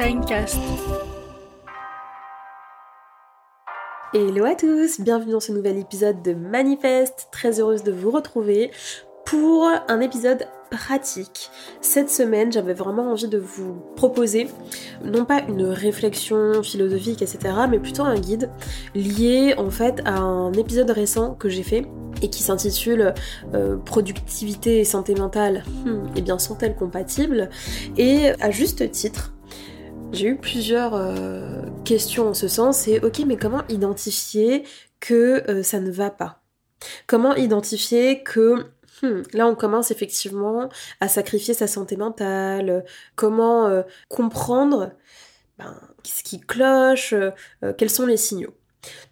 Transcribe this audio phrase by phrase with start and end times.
[0.00, 0.20] Hello
[4.44, 7.26] à tous, bienvenue dans ce nouvel épisode de Manifeste.
[7.32, 8.70] Très heureuse de vous retrouver
[9.26, 11.50] pour un épisode pratique.
[11.80, 14.46] Cette semaine, j'avais vraiment envie de vous proposer,
[15.04, 17.38] non pas une réflexion philosophique, etc.,
[17.68, 18.50] mais plutôt un guide
[18.94, 21.86] lié en fait à un épisode récent que j'ai fait
[22.22, 23.14] et qui s'intitule
[23.54, 27.50] euh, Productivité et santé mentale, hmm, et bien sont-elles compatibles?
[27.96, 29.32] Et à juste titre,
[30.12, 34.64] j'ai eu plusieurs euh, questions en ce sens, et ok, mais comment identifier
[35.00, 36.42] que euh, ça ne va pas?
[37.06, 38.66] Comment identifier que
[39.02, 40.68] Hmm, là, on commence effectivement
[41.00, 44.90] à sacrifier sa santé mentale, comment euh, comprendre
[45.56, 47.14] ben, ce qui cloche,
[47.76, 48.54] quels sont les signaux?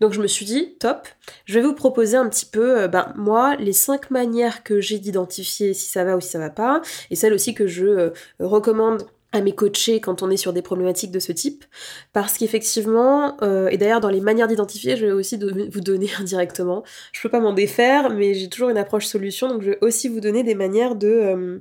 [0.01, 1.09] Donc je me suis dit, top,
[1.45, 5.75] je vais vous proposer un petit peu, ben, moi, les cinq manières que j'ai d'identifier
[5.75, 9.41] si ça va ou si ça va pas, et celles aussi que je recommande à
[9.41, 11.65] mes coachés quand on est sur des problématiques de ce type,
[12.13, 16.83] parce qu'effectivement, euh, et d'ailleurs dans les manières d'identifier, je vais aussi vous donner indirectement,
[17.13, 20.09] je peux pas m'en défaire, mais j'ai toujours une approche solution, donc je vais aussi
[20.09, 21.09] vous donner des manières de...
[21.09, 21.61] Euh,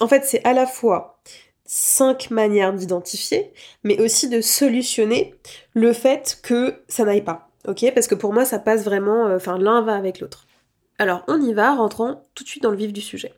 [0.00, 1.20] en fait, c'est à la fois
[1.64, 5.34] cinq manières d'identifier, mais aussi de solutionner
[5.74, 7.92] le fait que ça n'aille pas, ok?
[7.94, 10.46] Parce que pour moi, ça passe vraiment, euh, enfin l'un va avec l'autre.
[10.98, 13.34] Alors, on y va, rentrons tout de suite dans le vif du sujet.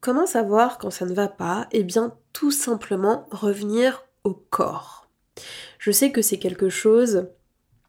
[0.00, 1.68] Comment savoir quand ça ne va pas?
[1.72, 5.08] Eh bien, tout simplement revenir au corps.
[5.78, 7.28] Je sais que c'est quelque chose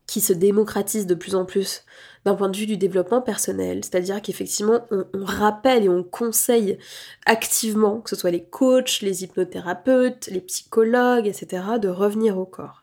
[0.07, 1.85] qui se démocratise de plus en plus
[2.25, 6.77] d'un point de vue du développement personnel, c'est-à-dire qu'effectivement on, on, rappelle et on conseille
[7.25, 12.81] activement, que ce soit les coachs, les hypnothérapeutes, les psychologues, etc., de revenir au corps.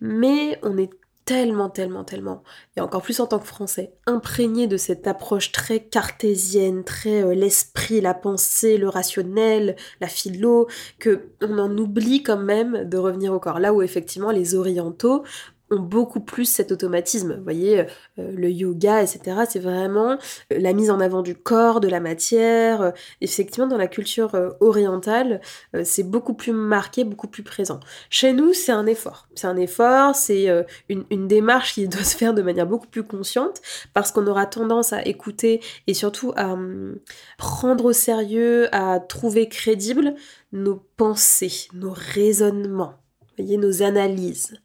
[0.00, 0.90] Mais on est
[1.26, 2.44] tellement, tellement, tellement,
[2.76, 7.34] et encore plus en tant que français, imprégné de cette approche très cartésienne, très euh,
[7.34, 10.68] l'esprit, la pensée, le rationnel, la philo,
[11.00, 13.58] que on en oublie quand même de revenir au corps.
[13.58, 15.24] Là où effectivement les orientaux
[15.70, 17.36] ont beaucoup plus cet automatisme.
[17.36, 17.84] Vous voyez, euh,
[18.18, 20.16] le yoga, etc., c'est vraiment euh,
[20.58, 22.82] la mise en avant du corps, de la matière.
[22.82, 22.90] Euh,
[23.20, 25.40] effectivement, dans la culture orientale,
[25.84, 27.80] c'est beaucoup plus marqué, beaucoup plus présent.
[28.10, 29.28] Chez nous, c'est un effort.
[29.34, 30.48] C'est un effort, c'est
[30.88, 33.60] une, démarche qui doit se faire de manière beaucoup plus consciente,
[33.94, 36.98] parce qu'on aura tendance à écouter et surtout à hum,
[37.38, 40.14] prendre au sérieux, à trouver crédibles
[40.52, 42.94] nos pensées, nos raisonnements.
[43.36, 44.58] Voyez, nos analyses.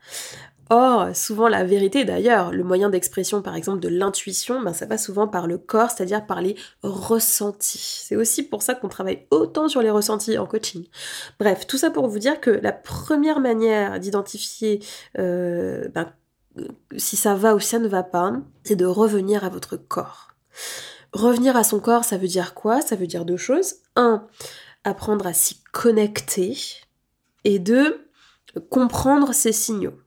[0.73, 5.03] Or, souvent la vérité d'ailleurs, le moyen d'expression par exemple de l'intuition, ben, ça passe
[5.03, 8.05] souvent par le corps, c'est-à-dire par les ressentis.
[8.07, 10.87] C'est aussi pour ça qu'on travaille autant sur les ressentis en coaching.
[11.41, 14.81] Bref, tout ça pour vous dire que la première manière d'identifier
[15.19, 16.13] euh, ben,
[16.95, 18.31] si ça va ou si ça ne va pas,
[18.63, 20.29] c'est de revenir à votre corps.
[21.11, 22.79] Revenir à son corps, ça veut dire quoi?
[22.79, 23.75] Ça veut dire deux choses.
[23.97, 24.25] Un,
[24.85, 26.57] apprendre à s'y connecter.
[27.43, 28.07] Et deux,
[28.69, 29.99] comprendre ses signaux.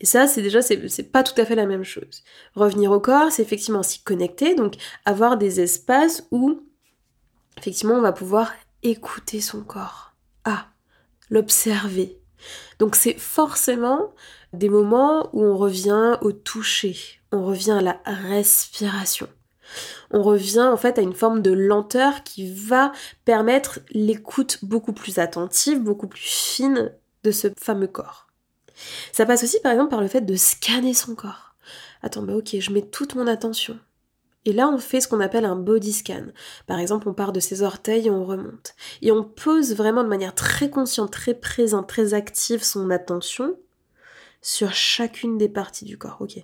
[0.00, 2.22] Et ça, c'est déjà, c'est pas tout à fait la même chose.
[2.54, 4.74] Revenir au corps, c'est effectivement s'y connecter, donc
[5.04, 6.60] avoir des espaces où,
[7.58, 8.52] effectivement, on va pouvoir
[8.82, 10.14] écouter son corps.
[10.44, 10.68] Ah,
[11.30, 12.18] l'observer.
[12.78, 14.14] Donc c'est forcément
[14.52, 16.96] des moments où on revient au toucher,
[17.32, 19.28] on revient à la respiration.
[20.10, 22.92] On revient en fait à une forme de lenteur qui va
[23.24, 26.92] permettre l'écoute beaucoup plus attentive, beaucoup plus fine
[27.24, 28.27] de ce fameux corps.
[29.12, 31.54] Ça passe aussi par exemple par le fait de scanner son corps.
[32.02, 33.78] Attends, bah ok, je mets toute mon attention.
[34.44, 36.26] Et là, on fait ce qu'on appelle un body scan.
[36.66, 38.74] Par exemple, on part de ses orteils et on remonte.
[39.02, 43.56] Et on pose vraiment de manière très consciente, très présente, très active son attention
[44.40, 46.18] sur chacune des parties du corps.
[46.20, 46.38] Ok,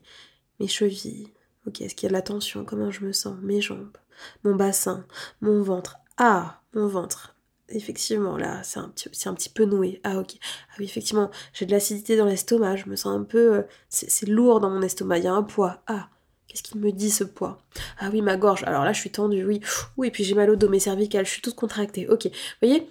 [0.61, 1.33] mes chevilles.
[1.67, 2.65] Ok, est-ce qu'il y a de la tension?
[2.65, 3.37] Comment je me sens?
[3.41, 3.97] Mes jambes,
[4.43, 5.06] mon bassin,
[5.41, 5.97] mon ventre.
[6.19, 7.34] Ah, mon ventre
[7.69, 10.01] effectivement, là, c'est un, petit, un petit peu noué.
[10.05, 10.33] Ah, ok.
[10.71, 13.55] Ah oui, effectivement, j'ai de l'acidité dans l'estomac, je me sens un peu.
[13.55, 15.83] Euh, c'est lourd dans mon estomac, il y a un poids.
[15.87, 16.09] Ah,
[16.49, 17.63] qu'est-ce qu'il me dit ce poids?
[17.99, 18.65] Ah oui, ma gorge.
[18.65, 19.61] Alors là, je suis tendue, oui.
[19.97, 22.09] Oui, et puis j'ai mal au dos, mes cervicales, je suis toute contractée.
[22.09, 22.27] Ok.
[22.27, 22.31] Vous
[22.63, 22.89] voyez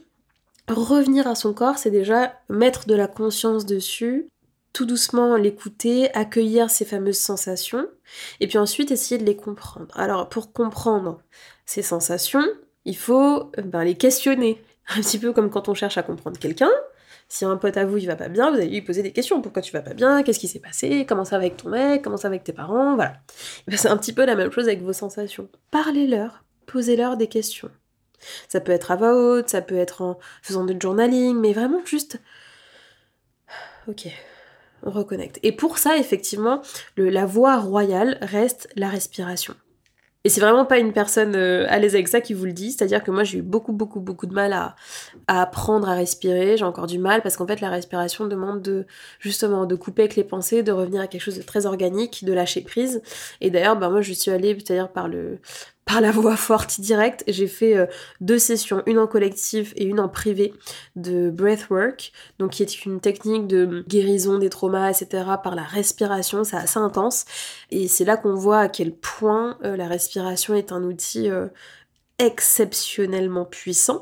[0.69, 4.29] Revenir à son corps, c'est déjà mettre de la conscience dessus,
[4.71, 7.85] tout doucement l'écouter, accueillir ces fameuses sensations,
[8.39, 9.87] et puis ensuite essayer de les comprendre.
[9.93, 11.21] Alors, pour comprendre
[11.65, 12.45] ces sensations,
[12.85, 14.61] il faut euh, ben, les questionner.
[14.89, 16.71] Un petit peu comme quand on cherche à comprendre quelqu'un.
[17.29, 19.41] Si un pote à vous il va pas bien, vous allez lui poser des questions.
[19.41, 20.23] Pourquoi tu vas pas bien?
[20.23, 21.05] Qu'est-ce qui s'est passé?
[21.07, 22.01] Comment ça va avec ton mec?
[22.01, 22.95] Comment ça va avec tes parents?
[22.95, 23.13] Voilà.
[23.67, 25.49] Ben, c'est un petit peu la même chose avec vos sensations.
[25.71, 27.71] Parlez-leur, posez-leur des questions.
[28.47, 31.83] Ça peut être à voix haute, ça peut être en faisant du journaling, mais vraiment
[31.85, 32.19] juste.
[33.87, 34.07] Ok,
[34.83, 35.39] on reconnecte.
[35.43, 36.61] Et pour ça, effectivement,
[36.97, 39.55] la voie royale reste la respiration.
[40.25, 42.71] Et c'est vraiment pas une personne euh, à l'aise avec ça qui vous le dit,
[42.71, 44.75] c'est-à-dire que moi j'ai eu beaucoup beaucoup beaucoup de mal à,
[45.27, 48.85] apprendre à respirer, j'ai encore du mal parce qu'en fait la respiration demande de
[49.19, 52.31] justement de couper avec les pensées, de revenir à quelque chose de très organique, de
[52.31, 53.01] lâcher prise.
[53.41, 55.39] Et d'ailleurs bah moi je suis allée c'est-à-dire par le
[55.85, 57.23] par la voix forte directe.
[57.27, 57.85] J'ai fait euh,
[58.21, 60.53] deux sessions, une en collectif et une en privé
[60.95, 65.25] de breathwork, donc qui est une technique de guérison des traumas, etc.
[65.43, 66.43] par la respiration.
[66.43, 67.25] C'est assez intense
[67.71, 71.47] et c'est là qu'on voit à quel point euh, la respiration est un outil euh,
[72.19, 74.01] exceptionnellement puissant.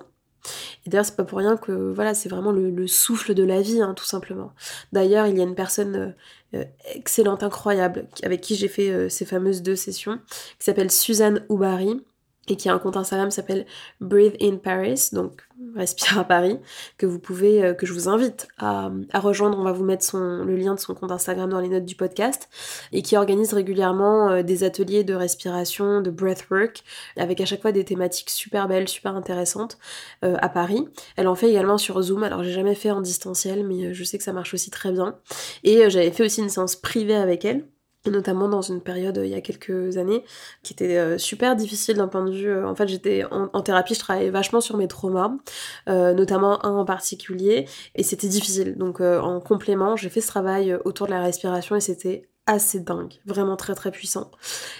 [0.86, 3.82] Et d'ailleurs, c'est pas pour rien que voilà, c'est vraiment le, souffle de la vie,
[3.82, 4.54] hein, tout simplement.
[4.92, 6.16] D'ailleurs, il y a une personne
[6.54, 10.20] euh, excellente, incroyable, avec qui j'ai fait euh, ces fameuses deux sessions,
[10.60, 12.02] qui s'appelle Suzanne Oubari,
[12.48, 13.66] et qui a un compte Instagram qui s'appelle
[14.00, 15.42] Breathe in Paris, donc
[15.76, 16.60] Respire à Paris,
[16.98, 19.58] que vous pouvez, euh, que je vous invite à, rejoindre.
[19.60, 22.50] On va vous mettre le lien de son compte Instagram dans les notes du podcast,
[22.92, 26.84] et qui organise régulièrement euh, des ateliers de respiration, de breathwork,
[27.16, 29.78] avec à chaque fois des thématiques super belles, super intéressantes
[30.26, 30.88] euh, à Paris.
[31.16, 32.24] Elle en fait également sur Zoom.
[32.24, 35.16] Alors j'ai jamais fait en distanciel, mais je sais que ça marche aussi très bien.
[35.64, 37.66] Et j'avais fait aussi une séance privée avec elle
[38.10, 40.24] notamment dans une période euh, il y a quelques années
[40.64, 43.94] qui était euh, super difficile d'un point de vue euh, en fait j'étais en, thérapie
[43.94, 45.32] je travaillais vachement sur mes traumas
[45.88, 51.08] notamment un en particulier et c'était difficile donc en complément j'ai fait ce travail autour
[51.08, 54.32] de la respiration et c'était assez dingue, vraiment très très puissant.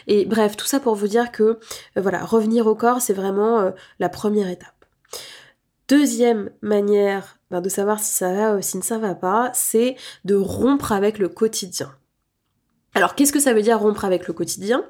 [0.08, 1.60] Et bref, tout ça pour vous dire que
[1.96, 4.86] voilà, revenir au corps, c'est vraiment la première étape.
[5.88, 9.96] Deuxième manière ben, de savoir si ça va ou si ça ne va pas, c'est
[10.26, 11.94] de rompre avec le quotidien.
[12.94, 14.84] Alors qu'est-ce que ça veut dire rompre avec le quotidien?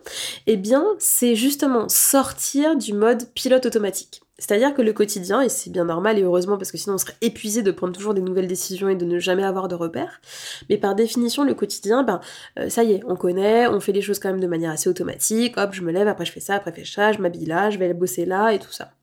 [0.48, 4.22] Eh bien, c'est justement sortir du mode pilote automatique.
[4.42, 7.14] C'est-à-dire que le quotidien, et c'est bien normal et heureusement parce que sinon on serait
[7.22, 10.20] épuisé de prendre toujours des nouvelles décisions et de ne jamais avoir de repères,
[10.68, 12.22] mais par définition le quotidien, ben
[12.58, 14.90] euh, ça y est, on connaît, on fait les choses quand même de manière assez
[14.90, 17.46] automatique, hop, je me lève, après je fais ça, après je fais ça, je m'habille
[17.46, 18.94] là, je vais bosser là et tout ça.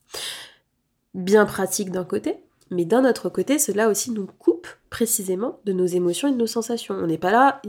[1.14, 2.40] Bien pratique d'un côté,
[2.72, 6.48] mais d'un autre côté, cela aussi nous coupe précisément de nos émotions et de nos
[6.48, 6.96] sensations.
[6.96, 7.62] On n'est pas là,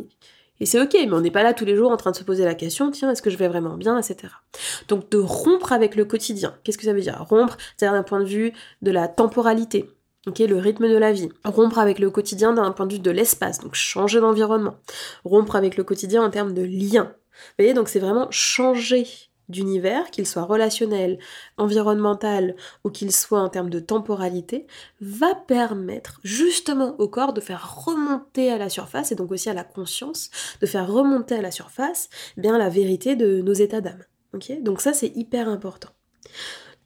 [0.59, 2.23] et c'est ok, mais on n'est pas là tous les jours en train de se
[2.23, 4.33] poser la question, tiens, est-ce que je vais vraiment bien, etc.
[4.87, 6.55] Donc de rompre avec le quotidien.
[6.63, 7.23] Qu'est-ce que ça veut dire?
[7.29, 9.89] Rompre, c'est-à-dire d'un point de vue de la temporalité.
[10.27, 11.29] ok, le rythme de la vie.
[11.45, 14.75] Rompre avec le quotidien d'un point de vue de l'espace, donc changer d'environnement.
[15.23, 17.13] Rompre avec le quotidien en termes de lien.
[17.31, 19.07] Vous voyez, donc c'est vraiment changer
[19.49, 21.19] d'univers, qu'il soit relationnel,
[21.57, 24.67] environnemental ou qu'il soit en termes de temporalité,
[25.01, 29.53] va permettre justement au corps de faire remonter à la surface et donc aussi à
[29.53, 30.29] la conscience,
[30.61, 34.03] de faire remonter à la surface eh bien la vérité de nos états d'âme.
[34.61, 35.89] donc ça c'est hyper important.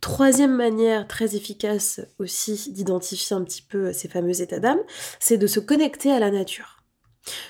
[0.02, 4.82] Troisième manière très efficace aussi d'identifier un petit peu ces fameux états d'âme,
[5.20, 6.84] c'est de se connecter à la nature.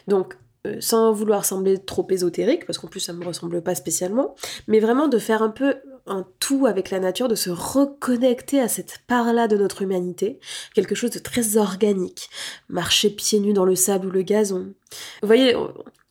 [0.08, 4.36] Donc euh, sans vouloir sembler trop ésotérique, parce qu'en plus ça me ressemble pas spécialement,
[4.68, 5.76] mais vraiment de faire un peu
[6.06, 10.40] un tout avec la nature, de se reconnecter à cette part-là de notre humanité,
[10.74, 12.30] quelque chose de très organique.
[12.70, 14.74] Marcher pieds nus dans le sable ou le gazon.
[15.22, 15.56] Vous voyez,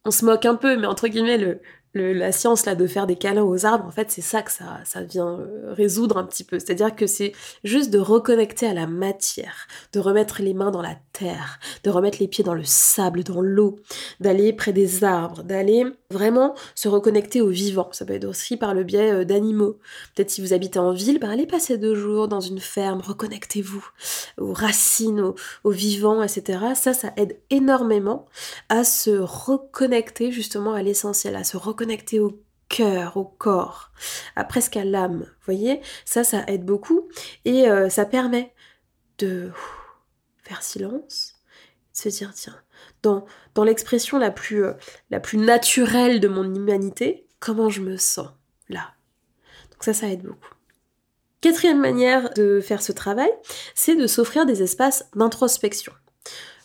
[0.05, 1.61] on se moque un peu, mais entre guillemets, le,
[1.95, 4.81] la science là de faire des câlins aux arbres, en fait, c'est ça que ça,
[4.85, 6.59] ça vient euh, résoudre un petit peu.
[6.59, 7.33] C'est-à-dire que c'est
[7.65, 12.19] juste de reconnecter à la matière, de remettre les mains dans la terre, de remettre
[12.21, 13.79] les pieds dans le sable, dans l'eau,
[14.21, 17.89] d'aller près des arbres, d'aller vraiment se reconnecter au vivant.
[17.93, 19.79] Ça peut être aussi par le biais euh, d'animaux.
[20.15, 23.85] Peut-être si vous habitez en ville, ben allez passer deux jours dans une ferme, reconnectez-vous
[24.39, 25.35] aux racines, aux,
[25.65, 26.59] aux vivants, etc.
[26.75, 28.27] Ça, ça aide énormément
[28.71, 31.82] à se reconnecter justement à l'essentiel, à se reconnecter
[32.19, 33.91] au cœur, au corps,
[34.37, 35.21] à presque à l'âme.
[35.21, 37.09] Vous voyez, ça, ça aide beaucoup
[37.45, 38.55] et euh, ça permet
[39.19, 39.51] de
[40.43, 41.35] faire silence,
[41.93, 42.57] de se dire tiens,
[43.03, 43.25] dans,
[43.55, 44.73] dans l'expression la plus, euh,
[45.11, 48.29] la plus naturelle de mon humanité, comment je me sens
[48.69, 48.95] là?
[49.71, 50.55] Donc ça, ça aide beaucoup.
[51.41, 53.31] Quatrième manière de faire ce travail,
[53.75, 55.93] c'est de s'offrir des espaces d'introspection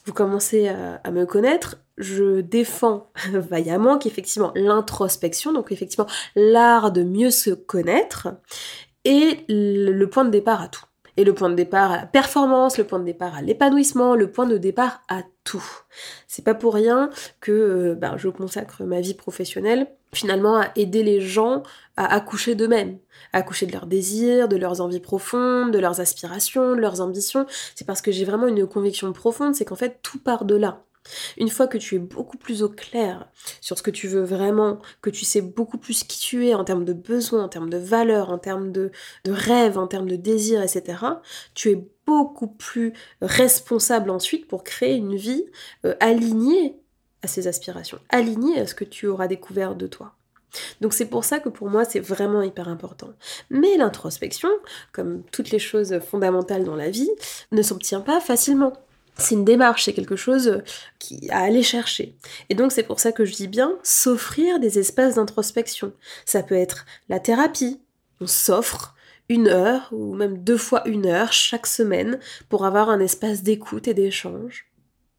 [0.07, 7.32] vous commencez à, me connaître, je défends vaillamment qu'effectivement l'introspection, donc effectivement l'art de mieux
[7.32, 8.30] se connaître,
[9.06, 10.86] est le point de départ à tout.
[11.20, 14.32] Et le point de départ à la performance, le point de départ à l'épanouissement, le
[14.32, 15.66] point de départ à tout.
[16.27, 17.10] C'est pas pour rien
[17.42, 21.63] que euh, ben, je consacre ma vie professionnelle finalement à aider les gens
[21.98, 23.00] à accoucher d'eux-mêmes,
[23.34, 27.46] à accoucher de leurs désirs, de leurs envies profondes, de leurs aspirations, de leurs ambitions.
[27.75, 30.84] C'est parce que j'ai vraiment une conviction profonde, c'est qu'en fait tout part de là.
[31.37, 33.29] Une fois que tu es beaucoup plus au clair
[33.61, 36.63] sur ce que tu veux vraiment, que tu sais beaucoup plus qui tu es en
[36.63, 38.91] termes de besoins, en termes de valeurs, en termes de,
[39.27, 40.99] rêves, en termes de désirs, etc.,
[41.53, 45.45] tu es beaucoup plus responsable ensuite pour créer une vie
[45.85, 46.79] euh, alignée
[47.21, 50.13] à ces aspirations, alignée à ce que tu auras découvert de toi.
[50.81, 53.09] Donc c'est pour ça que pour moi c'est vraiment hyper important.
[53.49, 54.49] Mais l'introspection,
[54.91, 57.09] comme toutes les choses fondamentales dans la vie,
[57.51, 58.73] ne s'obtient pas facilement.
[59.17, 60.62] C'est une démarche, c'est quelque chose
[61.00, 62.15] qui à aller chercher.
[62.50, 65.93] Et donc c'est pour ça que je dis bien s'offrir des espaces d'introspection.
[66.25, 67.81] Ça peut être la thérapie.
[68.21, 68.95] On s'offre
[69.29, 72.19] une heure ou même deux fois une heure chaque semaine
[72.50, 74.67] pour avoir un espace d'écoute et d'échange,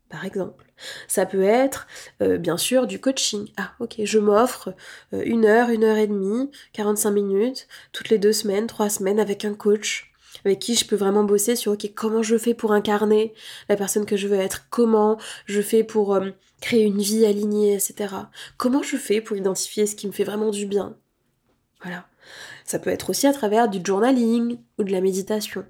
[0.08, 0.64] par exemple.
[1.08, 1.86] Ça peut être,
[2.22, 3.48] euh, bien sûr, du coaching.
[3.56, 4.74] Ah, ok, je m'offre
[5.12, 9.20] euh, une heure, une heure et demie, 45 minutes, toutes les deux semaines, trois semaines
[9.20, 10.07] avec un coach
[10.44, 13.32] avec qui je peux vraiment bosser sur ok comment je fais pour incarner
[13.68, 16.30] la personne que je veux être, comment je fais pour euh,
[16.60, 18.14] créer une vie alignée, etc.
[18.56, 20.96] Comment je fais pour identifier ce qui me fait vraiment du bien.
[21.82, 22.06] Voilà.
[22.64, 25.64] Ça peut être aussi à travers du journaling ou de la méditation.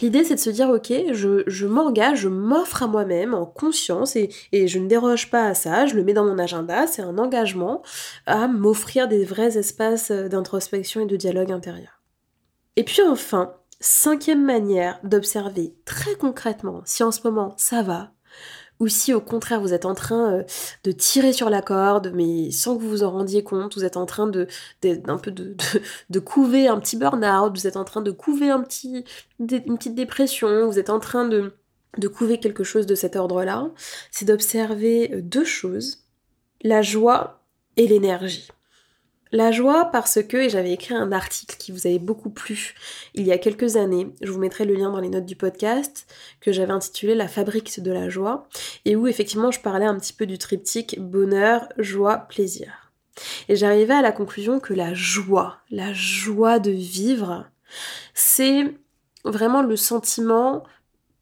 [0.00, 4.28] L'idée, c'est de se dire, ok, je, m'engage, je m'offre à moi-même en conscience et,
[4.52, 7.16] et, je ne déroge pas à ça, je le mets dans mon agenda, c'est un
[7.16, 7.82] engagement
[8.26, 12.02] à m'offrir des vrais espaces d'introspection et de dialogue intérieur.
[12.76, 18.12] Et puis enfin, cinquième manière d'observer très concrètement si en ce moment ça va,
[18.80, 20.42] ou si au contraire vous êtes en train euh,
[20.84, 23.96] de tirer sur la corde, mais sans que vous vous en rendiez compte, vous êtes
[23.96, 24.46] en train de,
[24.82, 25.56] d'un peu de,
[26.10, 29.04] de, couver un petit burn-out, vous êtes en train de couver un petit,
[29.38, 31.52] une petite dépression, vous êtes en train de,
[31.98, 33.70] de couver quelque chose de cet ordre-là,
[34.10, 36.04] c'est d'observer euh, deux choses,
[36.62, 37.44] la joie
[37.76, 38.48] et l'énergie.
[39.32, 42.74] La joie parce que, et j'avais écrit un article qui vous avait beaucoup plu
[43.14, 46.06] il y a quelques années, je vous mettrai le lien dans les notes du podcast,
[46.40, 48.46] que j'avais intitulé La fabrique de la joie,
[48.84, 52.92] et où effectivement je parlais un petit peu du triptyque bonheur, joie, plaisir.
[53.48, 57.46] Et j'arrivais à la conclusion que la joie, la joie de vivre,
[58.12, 58.74] c'est
[59.24, 60.62] vraiment le sentiment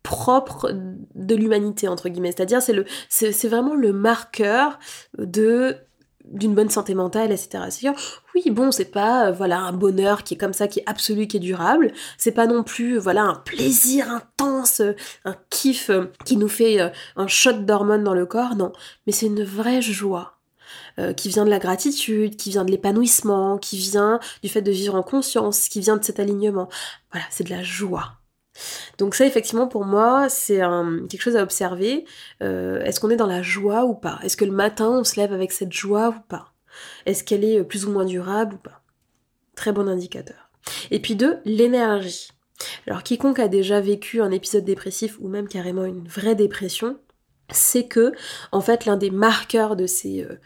[0.02, 0.72] propre
[1.14, 2.74] de l'humanité entre guillemets c'est-à-dire c'est
[3.10, 4.78] c'est vraiment le marqueur
[5.18, 5.76] de
[6.24, 7.64] d'une bonne santé mentale, etc.
[7.70, 7.88] C'est
[8.34, 11.26] oui, bon, c'est pas euh, voilà un bonheur qui est comme ça, qui est absolu,
[11.26, 11.92] qui est durable.
[12.18, 15.90] C'est pas non plus euh, voilà un plaisir intense, euh, un kiff
[16.24, 16.78] qui nous fait
[17.16, 18.56] un shot d'hormones dans le corps.
[18.56, 18.72] Non,
[19.06, 20.36] mais c'est une vraie joie.
[21.16, 24.94] qui vient de la gratitude, qui vient de l'épanouissement, qui vient du fait de vivre
[24.94, 26.68] en conscience, qui vient de cet alignement.
[27.10, 28.19] Voilà, c'est de la joie.
[28.98, 30.58] Donc ça, effectivement, pour moi, c'est
[31.08, 32.04] quelque chose à observer.
[32.42, 34.18] Euh, est-ce qu'on est dans la joie ou pas?
[34.22, 36.52] Est-ce que le matin, on se lève avec cette joie ou pas?
[37.06, 38.82] Est-ce qu'elle est plus ou moins durable ou pas?
[39.54, 40.50] Très bon indicateur.
[40.90, 42.30] Et puis deux, l'énergie.
[42.86, 46.98] Alors quiconque a déjà vécu un épisode dépressif ou même carrément une vraie dépression,
[47.52, 48.12] c'est que
[48.52, 50.38] en fait l'un des marqueurs de ces euh,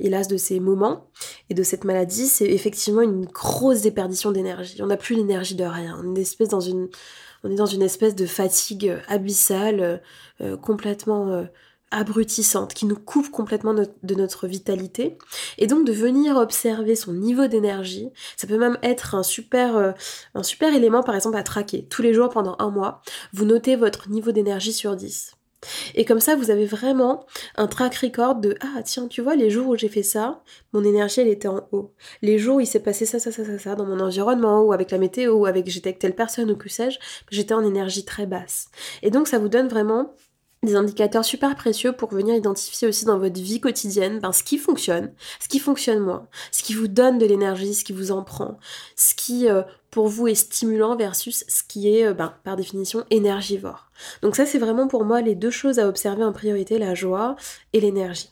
[0.00, 1.08] hélas de ces moments
[1.50, 5.64] et de cette maladie c'est effectivement une grosse déperdition d'énergie on n'a plus l'énergie de
[5.64, 6.88] rien on est espèce dans une
[7.44, 9.96] on est dans une espèce de fatigue abyssale, euh,
[10.40, 11.44] euh, complètement euh,
[11.90, 15.16] abrutissante, qui nous coupe complètement de notre vitalité.
[15.56, 19.94] Et donc de venir observer son niveau d'énergie, ça peut même être un super,
[20.34, 21.86] un super élément par exemple à traquer.
[21.88, 23.00] Tous les jours pendant un mois,
[23.32, 25.37] vous notez votre niveau d'énergie sur 10.
[25.94, 29.50] Et comme ça, vous avez vraiment un track record de Ah, tiens, tu vois, les
[29.50, 31.92] jours où j'ai fait ça, mon énergie, elle était en haut.
[32.22, 34.72] Les jours où il s'est passé ça, ça, ça, ça, ça, dans mon environnement, ou
[34.72, 36.98] avec la météo, ou avec j'étais avec telle personne, ou que sais-je,
[37.30, 38.68] j'étais en énergie très basse.
[39.02, 40.14] Et donc, ça vous donne vraiment
[40.62, 44.58] des indicateurs super précieux pour venir identifier aussi dans votre vie quotidienne ben, ce qui
[44.58, 48.22] fonctionne, ce qui fonctionne moins, ce qui vous donne de l'énergie, ce qui vous en
[48.22, 48.58] prend,
[48.96, 53.04] ce qui euh, pour vous est stimulant versus ce qui est euh, ben, par définition
[53.10, 53.90] énergivore.
[54.22, 57.36] Donc ça c'est vraiment pour moi les deux choses à observer en priorité, la joie
[57.72, 58.30] et l'énergie.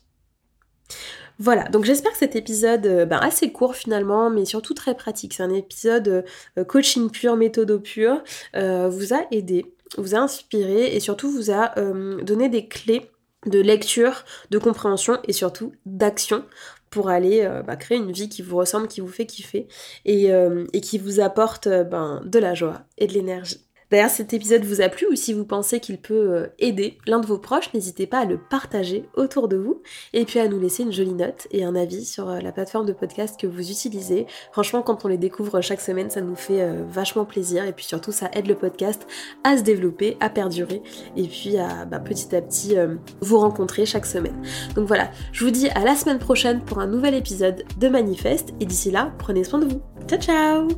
[1.38, 5.34] Voilà, donc j'espère que cet épisode, euh, ben, assez court finalement, mais surtout très pratique,
[5.34, 6.24] c'est un épisode
[6.66, 12.22] coaching pur, méthode pur, vous a aidé vous a inspiré et surtout vous a euh,
[12.22, 13.10] donné des clés
[13.46, 16.44] de lecture, de compréhension et surtout d'action
[16.90, 19.68] pour aller euh, bah, créer une vie qui vous ressemble, qui vous fait kiffer
[20.04, 23.65] et, euh, et qui vous apporte ben, de la joie et de l'énergie.
[23.90, 27.20] D'ailleurs, cet épisode vous a plu ou si vous pensez qu'il peut euh, aider l'un
[27.20, 29.80] de vos proches, n'hésitez pas à le partager autour de vous
[30.12, 32.86] et puis à nous laisser une jolie note et un avis sur euh, la plateforme
[32.86, 34.26] de podcast que vous utilisez.
[34.50, 37.84] Franchement, quand on les découvre chaque semaine, ça nous fait euh, vachement plaisir et puis
[37.84, 39.06] surtout, ça aide le podcast
[39.44, 40.82] à se développer, à perdurer
[41.16, 42.74] et puis à bah, petit à petit
[43.20, 44.42] vous rencontrer chaque semaine.
[44.74, 48.52] Donc voilà, je vous dis à la semaine prochaine pour un nouvel épisode de Manifeste
[48.60, 49.80] et d'ici là, prenez soin de vous.
[50.08, 50.68] Ciao ciao